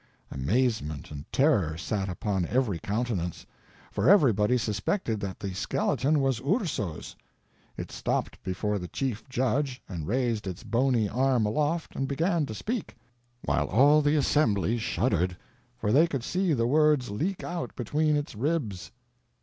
[0.31, 3.45] Amazement and terror sat upon every countenance,
[3.91, 7.15] for everybody suspected that the skeleton was Urso's.
[7.77, 12.55] It stopped before the chief judge and raised its bony arm aloft and began to
[12.55, 12.95] speak,
[13.45, 15.37] while all the assembly shuddered,
[15.77, 18.89] for they could see the words leak out between its ribs.